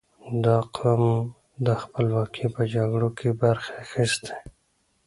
[0.45, 1.03] •دا قوم
[1.65, 4.33] د خپلواکۍ په جګړو کې برخه اخیستې.